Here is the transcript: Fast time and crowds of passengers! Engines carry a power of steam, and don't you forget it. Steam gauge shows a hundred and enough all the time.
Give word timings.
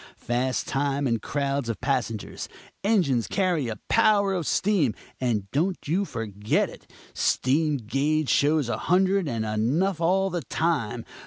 Fast 0.17 0.67
time 0.67 1.05
and 1.05 1.21
crowds 1.21 1.69
of 1.69 1.79
passengers! 1.79 2.49
Engines 2.83 3.27
carry 3.27 3.67
a 3.67 3.77
power 3.87 4.33
of 4.33 4.47
steam, 4.47 4.95
and 5.19 5.43
don't 5.51 5.87
you 5.87 6.05
forget 6.05 6.69
it. 6.71 6.91
Steam 7.13 7.77
gauge 7.77 8.27
shows 8.31 8.67
a 8.67 8.77
hundred 8.77 9.27
and 9.29 9.45
enough 9.45 10.01
all 10.01 10.31
the 10.31 10.41
time. 10.41 11.05